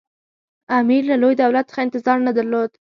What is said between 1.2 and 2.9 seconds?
لوی دولت څخه انتظار نه درلود.